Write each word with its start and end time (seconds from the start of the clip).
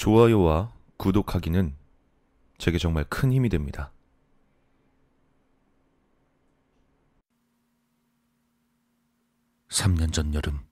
좋아요와 0.00 0.72
구독하기는 0.96 1.76
제게 2.56 2.78
정말 2.78 3.04
큰 3.04 3.30
힘이 3.34 3.50
됩니다. 3.50 3.92
삼 9.68 9.94
년 9.96 10.10
전 10.10 10.32
여름 10.32 10.66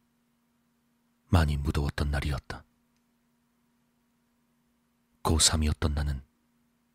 많이 1.28 1.58
무더웠던 1.58 2.10
날이었다. 2.10 2.64
고3이었던 5.24 5.92
나는 5.92 6.22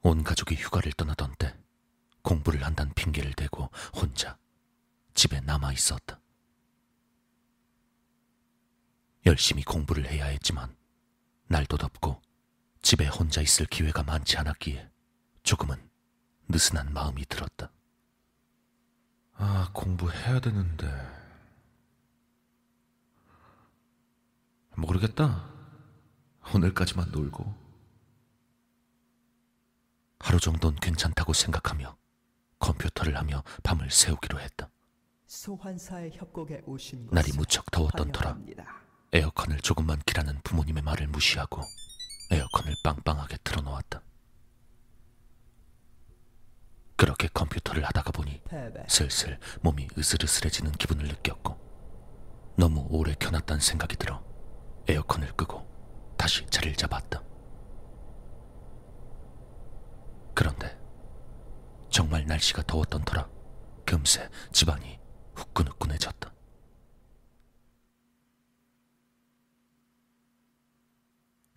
온 0.01 0.23
가족이 0.23 0.55
휴가를 0.55 0.91
떠나던 0.93 1.35
때 1.37 1.55
공부를 2.23 2.63
한다는 2.65 2.91
핑계를 2.95 3.33
대고 3.33 3.69
혼자 3.95 4.39
집에 5.13 5.39
남아 5.39 5.71
있었다. 5.73 6.19
열심히 9.27 9.63
공부를 9.63 10.07
해야 10.07 10.25
했지만 10.25 10.75
날도 11.53 11.77
덥고 11.77 12.19
집에 12.81 13.05
혼자 13.05 13.39
있을 13.39 13.67
기회가 13.67 14.01
많지 14.01 14.37
않았기에 14.39 14.89
조금은 15.43 15.77
느슨한 16.47 16.91
마음이 16.91 17.25
들었다. 17.27 17.71
아, 19.35 19.69
공부해야 19.71 20.39
되는데. 20.39 20.87
모르겠다. 24.75 25.47
오늘까지만 26.55 27.11
놀고. 27.11 27.53
하루 30.21 30.39
정도는 30.39 30.79
괜찮다고 30.79 31.33
생각하며 31.33 31.95
컴퓨터를 32.57 33.15
하며 33.15 33.43
밤을 33.61 33.91
새우기로 33.91 34.39
했다. 34.39 34.71
소환사의 35.27 36.13
협곡에 36.15 36.63
오신 36.65 37.09
날이 37.11 37.31
무척 37.33 37.69
더웠던 37.69 38.11
터라 38.11 38.31
환영합니다. 38.31 38.83
에어컨을 39.13 39.59
조금만 39.59 40.01
키라는 40.07 40.41
부모님의 40.43 40.81
말을 40.81 41.07
무시하고 41.07 41.61
에어컨을 42.31 42.75
빵빵하게 42.83 43.37
틀어놓았다. 43.43 44.01
그렇게 46.95 47.27
컴퓨터를 47.31 47.83
하다가 47.85 48.11
보니. 48.11 48.41
슬슬 48.87 49.39
몸이 49.61 49.87
으슬으슬해지는 49.97 50.71
기분을 50.71 51.07
느꼈고 51.07 52.53
너무 52.57 52.87
오래 52.89 53.13
켜놨다는 53.13 53.61
생각이 53.61 53.97
들어 53.97 54.23
에어컨을 54.87 55.33
끄고 55.33 55.63
다시 56.17 56.45
자리를 56.47 56.75
잡았다. 56.75 57.21
그런데 60.33 60.75
정말 61.91 62.25
날씨가 62.25 62.63
더웠던 62.63 63.05
터라 63.05 63.29
금세 63.85 64.27
집안이 64.51 64.99
후끈후끈해졌다. 65.35 66.32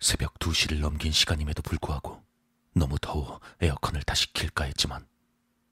새벽 0.07 0.39
2시를 0.39 0.79
넘긴 0.79 1.11
시간임에도 1.11 1.61
불구하고 1.61 2.23
너무 2.71 2.97
더워 2.97 3.41
에어컨을 3.59 4.03
다시 4.03 4.31
킬까 4.31 4.63
했지만 4.63 5.05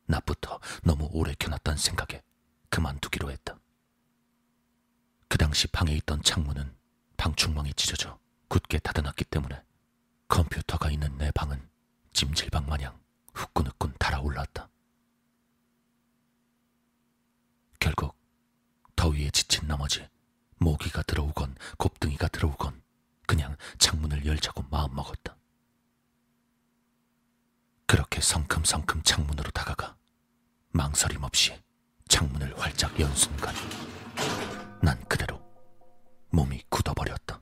낮부터 0.07 0.59
너무 0.83 1.07
오래 1.13 1.33
켜놨다는 1.39 1.77
생각에 1.77 2.21
그만두기로 2.69 3.31
했다. 3.31 3.57
그 5.29 5.37
당시 5.37 5.67
방에 5.67 5.93
있던 5.93 6.21
창문은 6.21 6.75
방충망이 7.15 7.73
찢어져 7.75 8.19
굳게 8.49 8.79
닫아놨기 8.79 9.23
때문에 9.23 9.63
컴퓨터가 10.27 10.91
있는 10.91 11.17
내 11.17 11.31
방은 11.31 11.69
찜질방 12.11 12.65
마냥 12.65 12.99
후끈후끈 13.35 13.93
달아올랐다. 13.97 14.67
결국 17.79 18.17
더위에 18.97 19.29
지친 19.29 19.65
나머지 19.65 20.05
모기가 20.57 21.03
들어오건 21.03 21.55
곱등이가 21.77 22.27
들어오건 22.27 22.83
그냥 23.25 23.55
창문을 23.77 24.25
열자고 24.25 24.63
마음먹었다. 24.69 25.35
그렇게 27.87 28.21
성큼성큼 28.21 29.03
창문으로 29.03 29.51
다가가 29.51 29.95
망설임 30.71 31.23
없이 31.23 31.53
창문을 32.07 32.59
활짝 32.59 32.99
연 32.99 33.13
순간 33.15 33.53
난 34.81 34.99
그대로 35.05 35.41
몸이 36.31 36.63
굳어버렸다. 36.69 37.41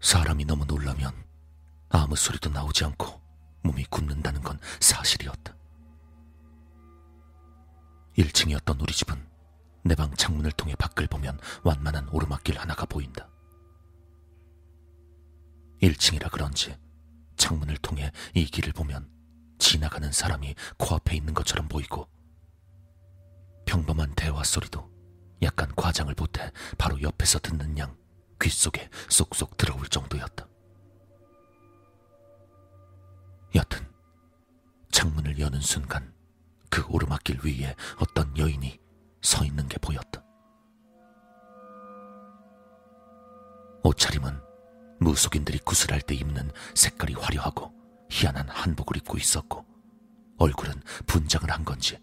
사람이 0.00 0.44
너무 0.44 0.64
놀라면 0.64 1.12
아무 1.90 2.16
소리도 2.16 2.50
나오지 2.50 2.84
않고 2.84 3.20
몸이 3.62 3.84
굳는다는 3.90 4.40
건 4.42 4.58
사실이었다. 4.80 5.54
1층이었던 8.16 8.80
우리 8.80 8.92
집은 8.92 9.28
내 9.88 9.94
방 9.94 10.14
창문을 10.14 10.52
통해 10.52 10.74
밖을 10.74 11.06
보면 11.06 11.40
완만한 11.64 12.06
오르막길 12.10 12.58
하나가 12.58 12.84
보인다. 12.84 13.30
1층이라 15.80 16.30
그런지 16.30 16.76
창문을 17.36 17.78
통해 17.78 18.12
이 18.34 18.44
길을 18.44 18.74
보면 18.74 19.08
지나가는 19.58 20.12
사람이 20.12 20.54
코앞에 20.76 21.16
있는 21.16 21.32
것처럼 21.32 21.68
보이고 21.68 22.06
평범한 23.64 24.14
대화 24.14 24.44
소리도 24.44 24.90
약간 25.40 25.72
과장을 25.74 26.14
보태 26.14 26.52
바로 26.76 27.00
옆에서 27.00 27.38
듣는 27.38 27.78
양 27.78 27.96
귓속에 28.40 28.90
쏙쏙 29.08 29.56
들어올 29.56 29.86
정도였다. 29.88 30.46
여튼 33.54 33.88
창문을 34.90 35.38
여는 35.38 35.60
순간 35.60 36.12
그 36.68 36.84
오르막길 36.88 37.40
위에 37.42 37.74
어떤 37.98 38.36
여인이 38.36 38.78
서 39.20 39.44
있는 39.44 39.66
게 39.68 39.78
보였다. 39.78 40.24
옷차림은 43.84 44.40
무속인들이 45.00 45.58
구슬할 45.60 46.00
때 46.02 46.14
입는 46.14 46.50
색깔이 46.74 47.14
화려하고 47.14 47.72
희한한 48.10 48.48
한복을 48.48 48.96
입고 48.98 49.16
있었고 49.16 49.64
얼굴은 50.38 50.74
분장을 51.06 51.50
한 51.50 51.64
건지 51.64 51.98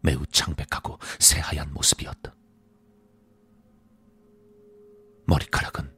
매우 0.00 0.24
창백하고 0.26 0.98
새하얀 1.18 1.72
모습이었다. 1.72 2.34
머리카락은 5.26 5.94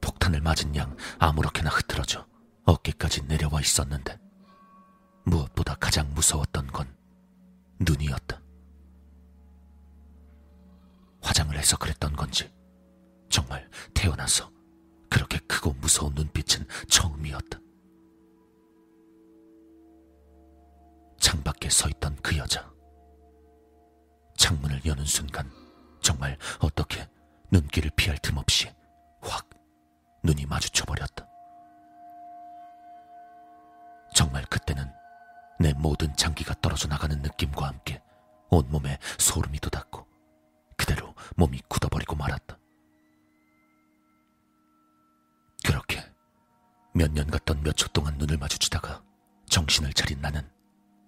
폭탄을 0.00 0.40
맞은 0.40 0.74
양 0.76 0.96
아무렇게나 1.18 1.70
흐트러져 1.70 2.26
어깨까지 2.64 3.24
내려와 3.24 3.60
있었는데 3.60 4.18
무엇보다 5.26 5.74
가장 5.74 6.12
무서웠던 6.14 6.68
건 6.68 6.94
눈이었다. 7.80 8.43
화장을 11.24 11.56
해서 11.56 11.76
그랬던 11.78 12.14
건지 12.14 12.52
정말 13.30 13.68
태어나서 13.94 14.52
그렇게 15.10 15.38
크고 15.38 15.72
무서운 15.80 16.14
눈빛은 16.14 16.66
처음이었다. 16.88 17.58
창밖에 21.18 21.70
서 21.70 21.88
있던 21.88 22.16
그 22.22 22.36
여자. 22.36 22.70
창문을 24.36 24.84
여는 24.84 25.04
순간 25.04 25.50
정말 26.02 26.36
어떻게 26.60 27.08
눈길을 27.50 27.90
피할 27.96 28.18
틈 28.18 28.36
없이 28.36 28.70
확 29.22 29.48
눈이 30.22 30.44
마주쳐 30.46 30.84
버렸다. 30.84 31.26
정말 34.14 34.44
그때는 34.44 34.92
내 35.58 35.72
모든 35.72 36.14
장기가 36.16 36.54
떨어져 36.60 36.88
나가는 36.88 37.20
느낌과 37.22 37.66
함께 37.66 38.02
온몸에 38.50 38.98
소름이 39.18 39.58
돋았고 39.60 40.13
몸이 41.36 41.60
굳어버리고 41.68 42.16
말았다. 42.16 42.58
그렇게 45.64 46.04
몇년 46.94 47.26
갔던 47.30 47.62
몇 47.62 47.72
초 47.76 47.88
동안 47.88 48.16
눈을 48.18 48.36
마주치다가 48.38 49.02
정신을 49.48 49.92
차린 49.94 50.20
나는 50.20 50.48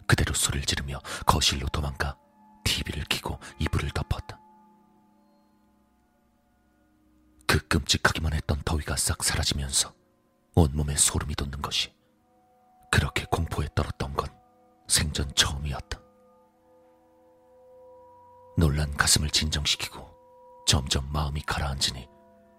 그대로 0.07 0.35
소리를 0.35 0.65
지르며 0.67 1.01
거실로 1.27 1.67
도망가 1.69 2.19
TV를 2.65 3.05
켜고 3.09 3.39
이불을 3.59 3.91
덮었다. 3.91 4.41
그 7.47 7.59
끔찍하기만 7.69 8.33
했던 8.33 8.61
더위가 8.65 8.97
싹 8.97 9.23
사라지면서 9.23 9.95
온몸에 10.55 10.97
소름이 10.97 11.35
돋는 11.35 11.63
것이 11.63 11.93
그렇게 12.91 13.25
공포에 13.27 13.69
떨었던 13.75 14.15
건 14.15 14.29
생전 14.89 15.35
처음이었다. 15.35 16.01
놀란 18.59 18.91
가슴을 18.97 19.31
진정시키고 19.31 20.16
점점 20.67 21.09
마음이 21.13 21.41
가라앉으니 21.43 22.09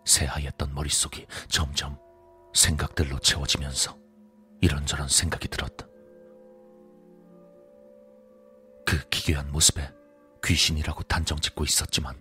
새하였던 0.06 0.74
머릿속이 0.74 1.28
점점 1.50 2.00
생각들로 2.54 3.20
채워지면서 3.20 3.98
이런저런 4.62 5.10
생각이 5.10 5.50
들었다. 5.50 5.86
그 8.86 9.08
기괴한 9.10 9.52
모습에 9.52 9.92
귀신이라고 10.44 11.04
단정 11.04 11.38
짓고 11.38 11.66
있었지만 11.66 12.20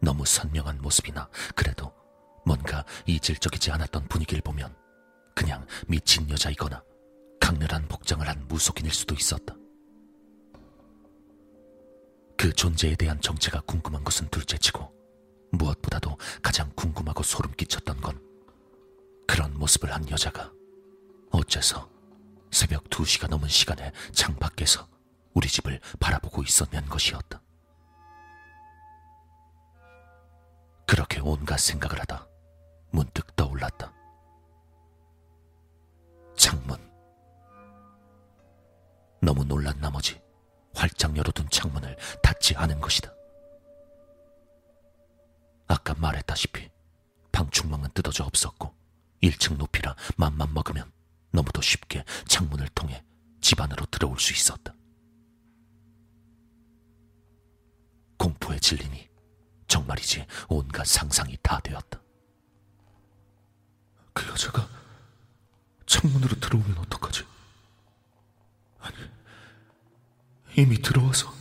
너무 0.00 0.24
선명한 0.24 0.80
모습이나 0.80 1.28
그래도 1.54 1.92
뭔가 2.46 2.84
이질적이지 3.06 3.70
않았던 3.70 4.08
분위기를 4.08 4.40
보면 4.40 4.74
그냥 5.36 5.66
미친 5.86 6.28
여자이거나 6.30 6.82
강렬한 7.38 7.86
복장을 7.88 8.26
한 8.26 8.48
무속인일 8.48 8.92
수도 8.92 9.14
있었다. 9.14 9.54
그 12.38 12.50
존재에 12.54 12.94
대한 12.96 13.20
정체가 13.20 13.60
궁금한 13.66 14.02
것은 14.02 14.28
둘째치고 14.30 14.99
무엇보다도 15.52 16.16
가장 16.42 16.70
궁금하고 16.74 17.22
소름 17.22 17.52
끼쳤던 17.52 18.00
건 18.00 18.30
모습을 19.60 19.92
한 19.92 20.08
여자가 20.10 20.50
어째서 21.30 21.88
새벽 22.50 22.84
2시가 22.84 23.28
넘은 23.28 23.48
시간에 23.48 23.92
창 24.12 24.34
밖에서 24.36 24.88
우리 25.34 25.48
집을 25.48 25.80
바라보고 26.00 26.42
있었냐는 26.42 26.88
것이었다. 26.88 27.40
그렇게 30.86 31.20
온갖 31.20 31.58
생각을 31.58 32.00
하다 32.00 32.26
문득 32.90 33.36
떠올랐다. 33.36 33.92
창문. 36.36 36.78
너무 39.20 39.44
놀란 39.44 39.78
나머지 39.78 40.20
활짝 40.74 41.16
열어둔 41.16 41.48
창문을 41.50 41.96
닫지 42.22 42.56
않은 42.56 42.80
것이다. 42.80 43.12
아까 45.70 45.94
말했다시피 45.94 46.68
방충망은 47.30 47.90
뜯어져 47.94 48.24
없었고 48.24 48.74
1층 49.22 49.56
높이라 49.56 49.94
맘만 50.16 50.52
먹으면 50.52 50.90
너무도 51.30 51.62
쉽게 51.62 52.04
창문을 52.26 52.68
통해 52.70 53.04
집 53.40 53.60
안으로 53.60 53.86
들어올 53.86 54.18
수 54.18 54.32
있었다. 54.32 54.74
공포에 58.18 58.58
질리니 58.58 59.08
정말이지 59.68 60.26
온갖 60.48 60.84
상상이 60.88 61.38
다 61.40 61.60
되었다. 61.60 62.02
그 64.12 64.28
여자가 64.28 64.68
창문으로 65.86 66.40
들어오면 66.40 66.78
어떡하지? 66.78 67.24
아니, 68.80 68.96
이미 70.58 70.82
들어와서 70.82 71.32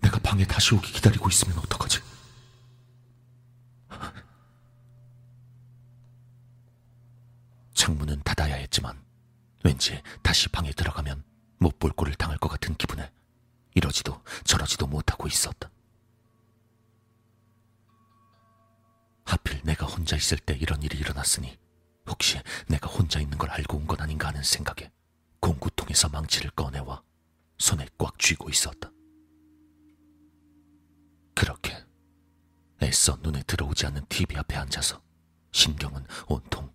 내가 0.00 0.18
방에 0.18 0.44
다시 0.44 0.74
오기 0.74 0.92
기다리고 0.92 1.28
있으면 1.28 1.56
어떡하지? 1.58 2.08
창문은 7.88 8.20
닫아야 8.22 8.56
했지만 8.56 9.00
왠지 9.88 10.02
다시 10.22 10.48
방에 10.50 10.70
들어가면 10.72 11.24
못 11.58 11.78
볼 11.78 11.92
꼴을 11.92 12.14
당할 12.14 12.36
것 12.38 12.48
같은 12.48 12.74
기분에 12.74 13.10
이러지도 13.74 14.22
저러지도 14.44 14.86
못하고 14.86 15.26
있었다. 15.26 15.70
하필 19.24 19.60
내가 19.62 19.86
혼자 19.86 20.16
있을 20.16 20.36
때 20.38 20.54
이런 20.54 20.82
일이 20.82 20.98
일어났으니 20.98 21.58
혹시 22.06 22.40
내가 22.68 22.88
혼자 22.90 23.18
있는 23.20 23.38
걸 23.38 23.50
알고 23.50 23.76
온 23.78 23.86
건 23.86 24.00
아닌가 24.00 24.28
하는 24.28 24.42
생각에 24.42 24.90
공구통에서 25.40 26.08
망치를 26.10 26.50
꺼내와 26.50 27.02
손에 27.58 27.86
꽉 27.96 28.18
쥐고 28.18 28.50
있었다. 28.50 28.90
그렇게 31.34 31.82
애써 32.82 33.16
눈에 33.22 33.42
들어오지 33.44 33.86
않는 33.86 34.04
TV 34.08 34.36
앞에 34.36 34.56
앉아서 34.56 35.00
신경은 35.52 36.04
온통 36.28 36.72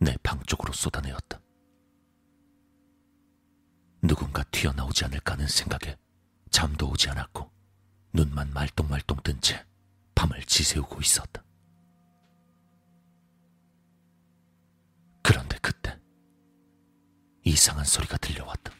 내 0.00 0.14
방 0.22 0.40
쪽으로 0.44 0.72
쏟아내었다. 0.72 1.40
누군가 4.02 4.42
튀어나오지 4.44 5.04
않을까 5.06 5.32
하는 5.34 5.46
생각에 5.46 5.96
잠도 6.50 6.88
오지 6.90 7.10
않았고 7.10 7.50
눈만 8.12 8.52
말똥말똥 8.52 9.18
뜬 9.22 9.40
채 9.40 9.64
밤을 10.14 10.42
지새우고 10.44 11.00
있었다. 11.00 11.44
그런데 15.22 15.58
그때 15.60 15.98
이상한 17.44 17.84
소리가 17.84 18.16
들려왔다. 18.16 18.72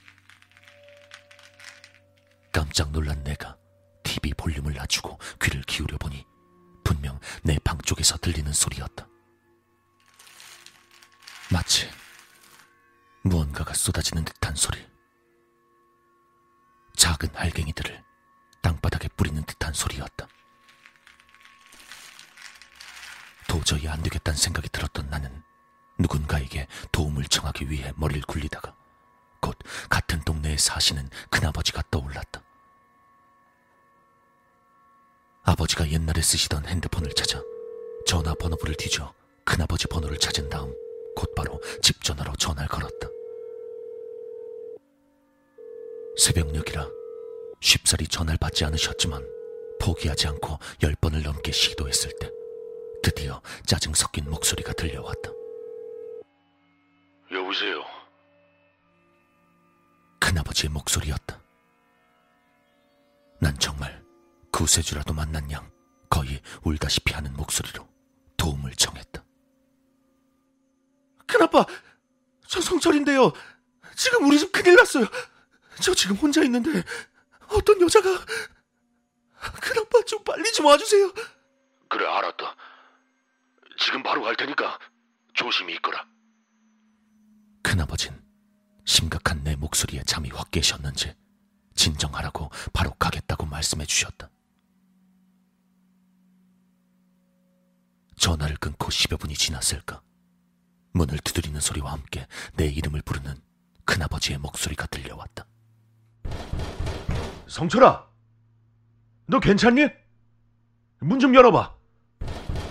깜짝 2.52 2.90
놀란 2.90 3.22
내가 3.22 3.56
TV 4.02 4.32
볼륨을 4.34 4.74
낮추고 4.74 5.18
귀를 5.42 5.62
기울여 5.62 5.96
보니 5.98 6.24
분명 6.84 7.20
내 7.42 7.58
방 7.62 7.78
쪽에서 7.78 8.16
들리는 8.18 8.50
소리였다. 8.52 9.06
마치 11.52 11.88
무언가가 13.22 13.74
쏟아지는 13.74 14.24
듯한 14.24 14.56
소리. 14.56 14.78
작은 16.98 17.30
알갱이들을 17.32 18.04
땅바닥에 18.60 19.08
뿌리는 19.16 19.40
듯한 19.44 19.72
소리였다. 19.72 20.26
도저히 23.46 23.88
안 23.88 24.02
되겠다는 24.02 24.36
생각이 24.36 24.68
들었던 24.68 25.08
나는 25.08 25.42
누군가에게 25.96 26.66
도움을 26.90 27.24
청하기 27.24 27.70
위해 27.70 27.92
머리를 27.96 28.22
굴리다가 28.22 28.74
곧 29.40 29.56
같은 29.88 30.20
동네에 30.22 30.56
사시는 30.56 31.08
큰아버지가 31.30 31.84
떠올랐다. 31.90 32.42
아버지가 35.44 35.88
옛날에 35.90 36.20
쓰시던 36.20 36.66
핸드폰을 36.66 37.14
찾아 37.14 37.40
전화 38.06 38.34
번호부를 38.34 38.74
뒤져 38.74 39.14
큰아버지 39.44 39.86
번호를 39.86 40.18
찾은 40.18 40.50
다음 40.50 40.74
곧바로 41.14 41.62
집 41.80 42.02
전화로 42.02 42.34
전화를 42.36 42.68
걸었다. 42.68 43.08
새벽녘이라 46.16 46.88
쉽사리 47.60 48.06
전화를 48.06 48.38
받지 48.38 48.64
않으셨지만 48.64 49.26
포기하지 49.80 50.28
않고 50.28 50.58
열 50.82 50.94
번을 51.00 51.22
넘게 51.22 51.52
시도했을 51.52 52.12
때 52.18 52.30
드디어 53.02 53.40
짜증 53.66 53.94
섞인 53.94 54.28
목소리가 54.28 54.72
들려왔다. 54.72 55.30
여보세요. 57.30 57.82
큰아버지의 60.20 60.70
목소리였다. 60.70 61.40
난 63.40 63.56
정말 63.58 64.04
구세주라도 64.50 65.14
만난 65.14 65.50
양 65.52 65.70
거의 66.10 66.40
울다시피 66.64 67.12
하는 67.12 67.32
목소리로 67.34 67.86
도움을 68.36 68.72
청했다. 68.72 69.24
큰아빠, 71.26 71.66
저 72.48 72.60
성철인데요. 72.60 73.32
지금 73.94 74.26
우리 74.26 74.38
집 74.38 74.50
큰일 74.50 74.74
났어요. 74.76 75.06
저 75.82 75.94
지금 75.94 76.16
혼자 76.16 76.42
있는데 76.44 76.82
어떤 77.48 77.80
여자가 77.80 78.08
큰아빠 79.62 80.02
좀 80.06 80.22
빨리 80.24 80.52
좀 80.52 80.66
와주세요. 80.66 81.12
그래 81.88 82.06
알았다. 82.06 82.56
지금 83.78 84.02
바로 84.02 84.22
갈 84.22 84.36
테니까 84.36 84.78
조심히 85.34 85.74
있거라. 85.74 86.06
큰아버진 87.62 88.20
심각한 88.84 89.42
내 89.44 89.54
목소리에 89.56 90.02
잠이 90.04 90.30
확 90.30 90.50
깨셨는지 90.50 91.14
진정하라고 91.74 92.50
바로 92.72 92.92
가겠다고 92.94 93.46
말씀해 93.46 93.86
주셨다. 93.86 94.30
전화를 98.16 98.56
끊고 98.56 98.88
10여 98.88 99.20
분이 99.20 99.34
지났을까? 99.34 100.02
문을 100.92 101.18
두드리는 101.18 101.58
소리와 101.60 101.92
함께 101.92 102.26
내 102.54 102.66
이름을 102.66 103.02
부르는 103.02 103.40
큰아버지의 103.84 104.38
목소리가 104.38 104.86
들려왔다. 104.86 105.46
성철아, 107.46 108.06
너 109.26 109.40
괜찮니? 109.40 109.88
문 111.00 111.18
좀 111.20 111.34
열어봐. 111.34 111.74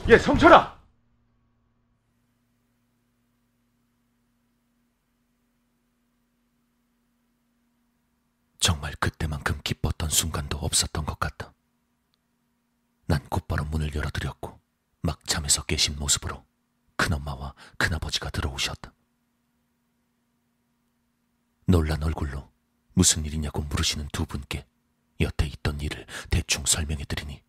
예, 0.09 0.17
성철아. 0.17 0.77
정말 8.59 8.93
그때만큼 8.99 9.59
기뻤던 9.63 10.09
순간도 10.09 10.57
없었던 10.57 11.05
것 11.05 11.19
같다. 11.19 11.53
난 13.05 13.23
곧바로 13.29 13.63
문을 13.65 13.95
열어드렸고 13.95 14.59
막 15.01 15.25
잠에서 15.25 15.63
깨신 15.63 15.95
모습으로 15.97 16.43
큰엄마와 16.97 17.53
큰아버지가 17.77 18.29
들어오셨다. 18.31 18.91
놀란 21.65 22.01
얼굴로 22.03 22.36
무슨 22.97 23.23
일이냐고 23.25 23.61
물으시는 23.61 24.07
두 24.11 24.25
분께 24.25 24.65
여태 25.21 25.45
있던 25.45 25.79
일을 25.81 26.07
대충 26.31 26.65
설명해 26.65 27.05
드리니 27.05 27.43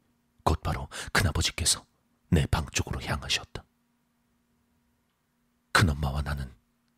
곧바로 0.45 0.89
큰아버지께서 1.15 1.87
내 2.29 2.45
방 2.45 2.67
쪽으로 2.71 3.01
향하셨다. 3.01 3.65
큰엄마와 5.73 6.21
나는 6.21 6.55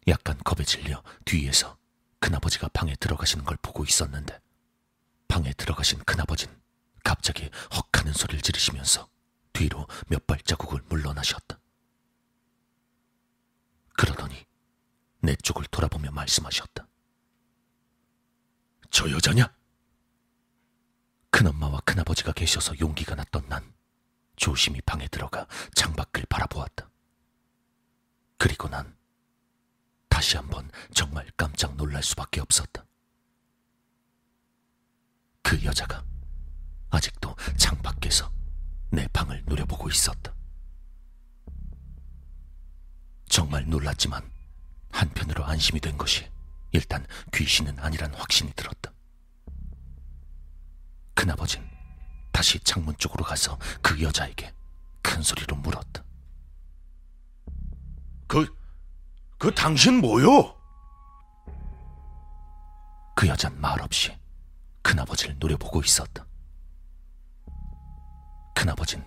약간 0.08 0.36
겁에 0.38 0.64
질려 0.64 1.00
뒤에서 1.24 1.78
큰아버지가 2.18 2.70
방에 2.74 2.96
들어가시는 2.96 3.44
걸 3.44 3.56
보고 3.62 3.84
있었는데 3.84 4.40
방에 5.28 5.52
들어가신 5.52 6.00
큰아버진 6.00 6.50
갑자기 7.04 7.48
헉 7.72 7.88
하는 7.92 8.12
소리를 8.12 8.42
지르시면서 8.42 9.08
뒤로 9.52 9.86
몇 10.08 10.26
발자국을 10.26 10.82
물러나셨다. 10.88 11.60
그러더니 13.96 14.44
내 15.20 15.36
쪽을 15.36 15.66
돌아보며 15.70 16.10
말씀하셨다. 16.10 16.79
저 19.00 19.10
여자냐? 19.10 19.50
큰엄마와 21.30 21.80
큰아버지가 21.86 22.32
계셔서 22.32 22.78
용기가 22.80 23.14
났던 23.14 23.48
난 23.48 23.72
조심히 24.36 24.82
방에 24.82 25.08
들어가 25.08 25.46
창밖을 25.74 26.26
바라보았다. 26.28 26.90
그리고 28.36 28.68
난 28.68 28.94
다시 30.10 30.36
한번 30.36 30.70
정말 30.92 31.26
깜짝 31.38 31.76
놀랄 31.76 32.02
수밖에 32.02 32.42
없었다. 32.42 32.84
그 35.44 35.64
여자가 35.64 36.04
아직도 36.90 37.34
창밖에서 37.56 38.30
내 38.90 39.08
방을 39.14 39.44
노려보고 39.46 39.88
있었다. 39.88 40.34
정말 43.30 43.64
놀랐지만 43.66 44.30
한편으로 44.90 45.46
안심이 45.46 45.80
된 45.80 45.96
것이 45.96 46.28
일단 46.72 47.06
귀신은 47.32 47.78
아니란 47.78 48.14
확신이 48.14 48.52
들었다. 48.52 48.89
큰아버진 51.14 51.68
다시 52.32 52.58
창문 52.60 52.96
쪽으로 52.96 53.24
가서 53.24 53.58
그 53.82 54.00
여자에게 54.02 54.52
큰 55.02 55.22
소리로 55.22 55.56
물었다. 55.56 56.04
그, 58.26 58.46
그 59.38 59.52
당신 59.54 60.00
뭐요? 60.00 60.54
그 63.16 63.26
여잔 63.28 63.60
말없이 63.60 64.16
큰아버지를 64.82 65.36
노려보고 65.38 65.82
있었다. 65.82 66.24
큰아버진 68.54 69.04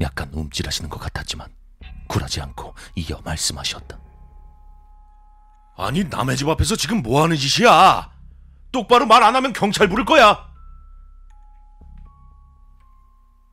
약간 0.00 0.30
움찔하시는 0.32 0.88
것 0.88 0.98
같았지만 0.98 1.52
굴하지 2.08 2.40
않고 2.40 2.74
이어 2.96 3.20
말씀하셨다. 3.24 3.98
아니, 5.76 6.04
남의 6.04 6.36
집 6.36 6.48
앞에서 6.48 6.76
지금 6.76 7.02
뭐 7.02 7.22
하는 7.22 7.36
짓이야? 7.36 8.12
똑바로 8.70 9.06
말 9.06 9.22
안 9.22 9.34
하면 9.36 9.52
경찰 9.52 9.88
부를 9.88 10.04
거야. 10.04 10.51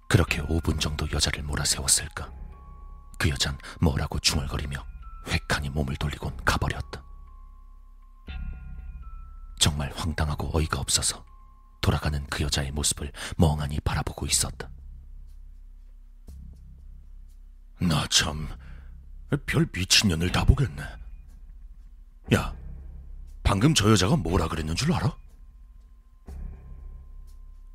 그렇게 0.09 0.41
5분 0.41 0.79
정도 0.81 1.09
여자를 1.11 1.43
몰아세웠을까? 1.43 2.33
그 3.19 3.29
여잔 3.29 3.57
뭐라고 3.79 4.19
중얼거리며 4.19 4.83
획하니 5.27 5.69
몸을 5.69 5.95
돌리곤 5.97 6.35
가버렸다. 6.43 7.03
정말 9.59 9.93
황당하고 9.95 10.49
어이가 10.57 10.79
없어서 10.79 11.23
돌아가는 11.79 12.25
그 12.27 12.43
여자의 12.43 12.71
모습을 12.71 13.11
멍하니 13.37 13.79
바라보고 13.81 14.25
있었다. 14.25 14.69
나 17.79 18.07
참, 18.07 18.47
별 19.45 19.67
미친년을 19.71 20.31
다 20.31 20.43
보겠네. 20.43 20.83
야, 22.33 22.55
방금 23.43 23.75
저 23.75 23.91
여자가 23.91 24.15
뭐라 24.15 24.47
그랬는 24.47 24.75
줄 24.75 24.91
알아? 24.91 25.15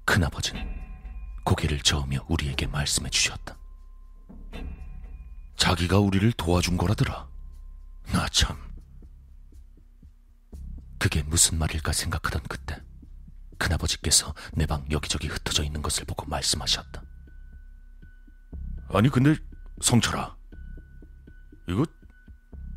큰아버지는 0.04 0.83
고개를 1.44 1.80
저으며 1.80 2.24
우리에게 2.28 2.66
말씀해 2.66 3.10
주셨다. 3.10 3.56
자기가 5.56 5.98
우리를 5.98 6.30
도와준 6.32 6.76
거라더라. 6.76 7.28
나 8.12 8.26
참, 8.28 8.58
그게 10.98 11.22
무슨 11.22 11.58
말일까 11.58 11.92
생각하던 11.92 12.42
그때 12.48 12.82
큰아버지께서 13.58 14.34
내 14.54 14.66
방 14.66 14.84
여기저기 14.90 15.28
흩어져 15.28 15.62
있는 15.62 15.80
것을 15.82 16.04
보고 16.04 16.26
말씀하셨다. 16.26 17.02
아니 18.88 19.08
근데 19.08 19.36
성철아, 19.80 20.36
이거 21.68 21.84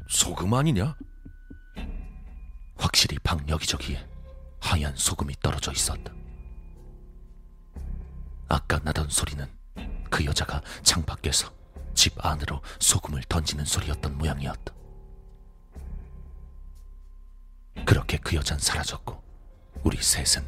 소금 0.09 0.53
아니냐? 0.53 0.95
확실히 2.77 3.17
방 3.19 3.47
여기저기에 3.49 4.07
하얀 4.61 4.95
소금이 4.95 5.35
떨어져 5.41 5.71
있었다. 5.71 6.13
아까 8.47 8.79
나던 8.83 9.09
소리는 9.09 9.45
그 10.09 10.25
여자가 10.25 10.61
창 10.83 11.03
밖에서 11.03 11.51
집 11.93 12.13
안으로 12.25 12.61
소금을 12.79 13.23
던지는 13.23 13.65
소리였던 13.65 14.17
모양이었다. 14.17 14.73
그렇게 17.85 18.17
그 18.17 18.35
여잔 18.35 18.57
사라졌고 18.59 19.21
우리 19.83 19.97
셋은 20.01 20.45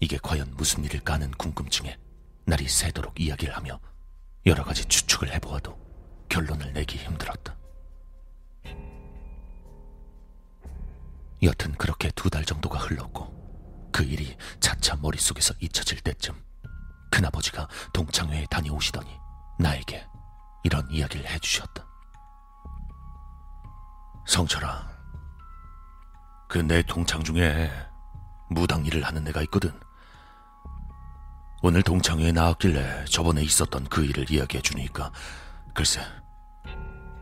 이게 0.00 0.18
과연 0.22 0.54
무슨 0.56 0.84
일일까 0.84 1.14
하는 1.14 1.30
궁금증에 1.32 1.96
날이 2.44 2.68
새도록 2.68 3.18
이야기를 3.20 3.56
하며 3.56 3.80
여러 4.44 4.62
가지 4.62 4.84
추측을 4.84 5.32
해보아도 5.34 5.76
결론을 6.28 6.72
내기 6.72 6.98
힘들었다. 6.98 7.56
여튼 11.42 11.72
그렇게 11.72 12.10
두 12.10 12.30
달 12.30 12.44
정도가 12.44 12.78
흘렀고 12.78 13.34
그 13.92 14.02
일이 14.02 14.36
차차 14.60 14.96
머릿속에서 14.96 15.54
잊혀질 15.60 16.00
때쯤 16.00 16.34
큰아버지가 17.10 17.68
동창회에 17.92 18.46
다녀오시더니 18.46 19.18
나에게 19.58 20.06
이런 20.64 20.88
이야기를 20.90 21.28
해주셨다. 21.28 21.84
성철아, 24.26 24.88
그 26.48 26.58
내 26.58 26.82
동창 26.82 27.22
중에 27.22 27.70
무당 28.48 28.84
일을 28.84 29.02
하는 29.04 29.26
애가 29.28 29.42
있거든. 29.42 29.78
오늘 31.62 31.82
동창회에 31.82 32.32
나왔길래 32.32 33.06
저번에 33.06 33.42
있었던 33.42 33.84
그 33.84 34.04
일을 34.04 34.30
이야기해 34.30 34.62
주니까 34.62 35.10
글쎄, 35.74 36.00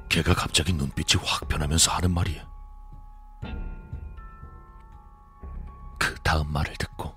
걔가 0.09 0.35
갑자기 0.35 0.73
눈빛이 0.73 1.23
확 1.25 1.49
변하면서 1.49 1.93
하는 1.93 2.11
말이야. 2.13 2.43
그 5.99 6.15
다음 6.23 6.53
말을 6.53 6.75
듣고 6.77 7.15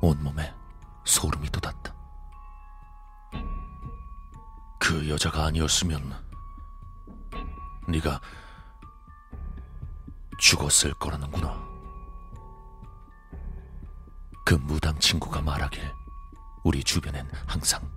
온몸에 0.00 0.52
소름이 1.04 1.50
돋았다. 1.50 1.94
그 4.78 5.08
여자가 5.08 5.46
아니었으면 5.46 6.14
네가 7.88 8.20
죽었을 10.38 10.94
거라는구나. 10.94 11.62
그 14.44 14.54
무당 14.54 14.98
친구가 14.98 15.40
말하길 15.40 15.90
우리 16.64 16.84
주변엔 16.84 17.30
항상 17.46 17.90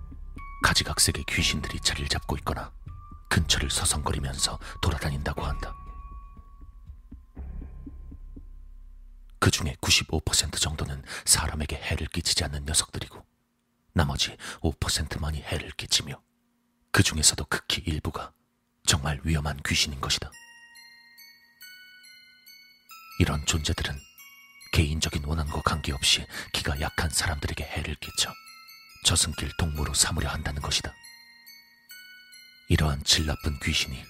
가지각색의 0.62 1.24
귀신들이 1.28 1.78
자리를 1.80 2.08
잡고 2.08 2.36
있거나 2.38 2.72
근처를 3.28 3.70
서성거리면서 3.70 4.58
돌아다닌다고 4.80 5.42
한다. 5.42 5.74
그 9.48 9.50
중에 9.50 9.74
95% 9.80 10.60
정도는 10.60 11.02
사람에게 11.24 11.76
해를 11.76 12.06
끼치지 12.08 12.44
않는 12.44 12.66
녀석들이고 12.66 13.24
나머지 13.94 14.36
5%만이 14.60 15.40
해를 15.40 15.70
끼치며 15.70 16.20
그 16.92 17.02
중에서도 17.02 17.46
극히 17.46 17.80
일부가 17.86 18.34
정말 18.84 19.18
위험한 19.24 19.58
귀신인 19.64 20.02
것이다. 20.02 20.30
이런 23.20 23.42
존재들은 23.46 23.98
개인적인 24.72 25.24
원한과 25.24 25.62
관계없이 25.62 26.26
기가 26.52 26.78
약한 26.82 27.08
사람들에게 27.08 27.64
해를 27.64 27.94
끼쳐 27.94 28.30
저승길 29.06 29.50
동무로 29.56 29.94
삼으려 29.94 30.28
한다는 30.28 30.60
것이다. 30.60 30.92
이러한 32.68 33.02
질 33.02 33.24
나쁜 33.24 33.58
귀신이 33.60 34.04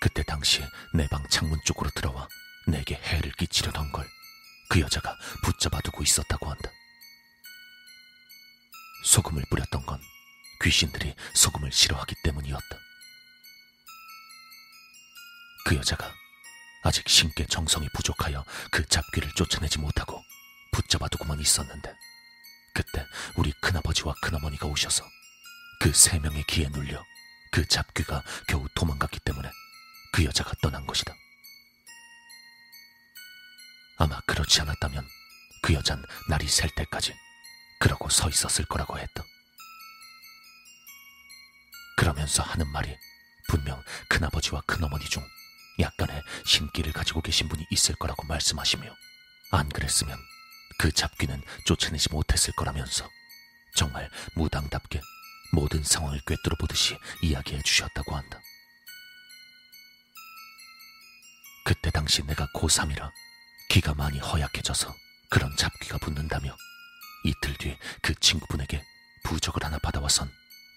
그때 0.00 0.24
당시에 0.24 0.68
내방 0.94 1.24
창문 1.28 1.60
쪽으로 1.64 1.90
들어와 1.90 2.28
내게 2.66 2.96
해를 2.96 3.30
끼치려던 3.34 3.92
걸 3.92 4.04
그 4.68 4.80
여자가 4.80 5.16
붙잡아 5.42 5.80
두고 5.82 6.02
있었다고 6.02 6.50
한다. 6.50 6.70
소금을 9.04 9.44
뿌렸던 9.50 9.84
건 9.86 10.00
귀신들이 10.62 11.14
소금을 11.34 11.70
싫어하기 11.72 12.14
때문이었다. 12.24 12.78
그 15.66 15.76
여자가 15.76 16.12
아직 16.82 17.08
신께 17.08 17.46
정성이 17.46 17.88
부족하여 17.94 18.44
그 18.70 18.84
잡귀를 18.86 19.32
쫓아내지 19.34 19.78
못하고 19.78 20.22
붙잡아 20.72 21.08
두고만 21.08 21.40
있었는데 21.40 21.94
그때 22.74 23.06
우리 23.36 23.52
큰아버지와 23.60 24.14
큰어머니가 24.22 24.66
오셔서 24.66 25.04
그 25.80 25.92
세 25.92 26.18
명의 26.18 26.42
기에 26.44 26.68
눌려 26.70 27.02
그 27.52 27.66
잡귀가 27.66 28.22
겨우 28.48 28.66
도망갔기 28.74 29.20
때문에 29.20 29.50
그 30.12 30.24
여자가 30.24 30.52
떠난 30.62 30.86
것이다. 30.86 31.14
아마 33.96 34.20
그렇지 34.26 34.60
않았다면 34.60 35.06
그 35.62 35.74
여잔 35.74 36.02
날이 36.28 36.48
셀 36.48 36.70
때까지 36.70 37.14
그러고 37.80 38.08
서 38.08 38.28
있었을 38.28 38.64
거라고 38.64 38.98
했다. 38.98 39.24
그러면서 41.96 42.42
하는 42.42 42.66
말이 42.68 42.96
분명 43.48 43.82
큰아버지와 44.08 44.62
큰어머니 44.66 45.04
중 45.04 45.22
약간의 45.78 46.22
신기를 46.44 46.92
가지고 46.92 47.20
계신 47.20 47.48
분이 47.48 47.66
있을 47.70 47.94
거라고 47.96 48.26
말씀하시며 48.26 48.94
안 49.52 49.68
그랬으면 49.68 50.18
그 50.78 50.92
잡귀는 50.92 51.42
쫓아내지 51.66 52.10
못했을 52.10 52.52
거라면서 52.54 53.08
정말 53.76 54.10
무당답게 54.34 55.00
모든 55.52 55.82
상황을 55.82 56.20
꿰뚫어 56.26 56.56
보듯이 56.58 56.98
이야기해 57.22 57.62
주셨다고 57.62 58.16
한다. 58.16 58.40
그때 61.64 61.90
당시 61.90 62.22
내가 62.24 62.46
고3이라 62.54 63.10
기가 63.74 63.92
많이 63.94 64.20
허약해져서 64.20 64.94
그런 65.28 65.56
잡귀가 65.56 65.98
붙는다며 65.98 66.56
이틀 67.24 67.56
뒤 67.56 67.76
그 68.02 68.14
친구분에게 68.20 68.80
부적을 69.24 69.64
하나 69.64 69.78
받아와선 69.78 70.30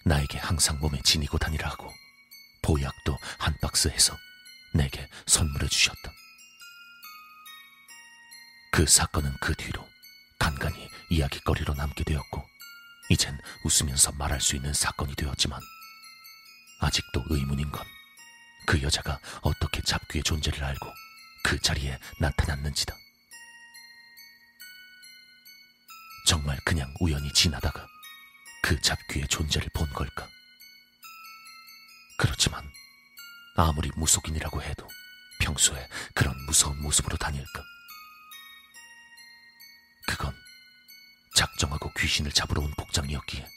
나에게 0.04 0.38
항상 0.38 0.80
몸에 0.80 1.00
지니고 1.04 1.38
다니라 1.38 1.68
하고 1.70 1.92
보약도 2.62 3.16
한 3.38 3.54
박스 3.62 3.86
해서 3.86 4.16
내게 4.74 5.08
선물해 5.26 5.68
주셨다. 5.68 6.10
그 8.72 8.84
사건은 8.84 9.32
그 9.40 9.54
뒤로 9.54 9.86
간간히 10.40 10.88
이야기거리로 11.10 11.74
남게 11.74 12.02
되었고 12.02 12.44
이젠 13.10 13.38
웃으면서 13.64 14.10
말할 14.12 14.40
수 14.40 14.56
있는 14.56 14.72
사건이 14.74 15.14
되었지만 15.14 15.60
아직도 16.80 17.26
의문인 17.30 17.70
건 17.70 17.86
그 18.66 18.82
여자가 18.82 19.20
어떻게 19.42 19.80
잡귀의 19.80 20.24
존재를 20.24 20.62
알고 20.64 20.92
그 21.48 21.58
자리에 21.58 21.98
나타났는지다. 22.20 22.94
정말 26.26 26.58
그냥 26.62 26.92
우연히 27.00 27.32
지나다가 27.32 27.86
그 28.62 28.78
잡귀의 28.78 29.28
존재를 29.28 29.66
본 29.72 29.88
걸까? 29.94 30.28
그렇지만 32.18 32.70
아무리 33.56 33.90
무속인이라고 33.96 34.62
해도 34.62 34.86
평소에 35.40 35.88
그런 36.14 36.36
무서운 36.44 36.82
모습으로 36.82 37.16
다닐까? 37.16 37.64
그건 40.06 40.34
작정하고 41.34 41.90
귀신을 41.94 42.30
잡으러 42.32 42.60
온 42.60 42.74
복장이었기에 42.76 43.48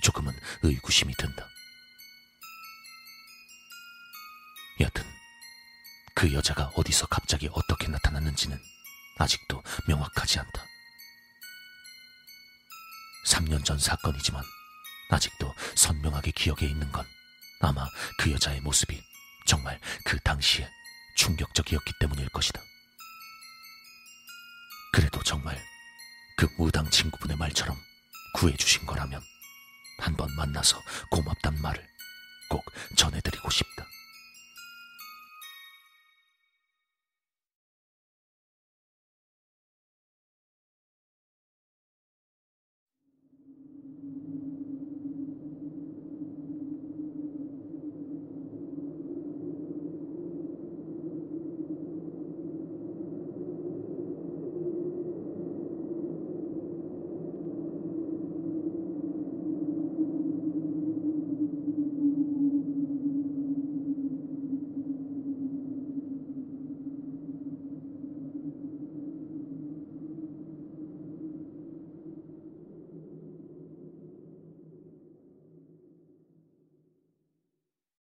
조금은 0.00 0.32
의구심이 0.62 1.12
든다. 1.18 1.46
여튼 4.80 5.13
그 6.24 6.32
여자가 6.32 6.70
어디서 6.74 7.04
갑자기 7.08 7.50
어떻게 7.52 7.86
나타났는지는 7.86 8.58
아직도 9.18 9.62
명확하지 9.86 10.38
않다. 10.38 10.64
3년 13.26 13.62
전 13.62 13.78
사건이지만 13.78 14.42
아직도 15.10 15.54
선명하게 15.74 16.30
기억에 16.30 16.62
있는 16.62 16.90
건 16.90 17.04
아마 17.60 17.86
그 18.16 18.32
여자의 18.32 18.62
모습이 18.62 18.98
정말 19.44 19.78
그 20.06 20.18
당시에 20.20 20.66
충격적이었기 21.16 21.92
때문일 22.00 22.30
것이다. 22.30 22.58
그래도 24.94 25.22
정말 25.24 25.62
그 26.38 26.48
무당 26.56 26.88
친구분의 26.88 27.36
말처럼 27.36 27.76
구해주신 28.36 28.86
거라면 28.86 29.22
한 29.98 30.16
번 30.16 30.34
만나서 30.36 30.80
고맙단 31.10 31.60
말을 31.60 31.86
꼭 32.48 32.64
전해드리고 32.96 33.50
싶다. 33.50 33.84